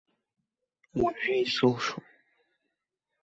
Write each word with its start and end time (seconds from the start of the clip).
Уажәы 1.01 1.33
исылшом. 1.43 2.03